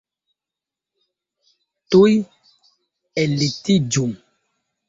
Tuj 1.89 2.09
ellitiĝu! 3.25 4.11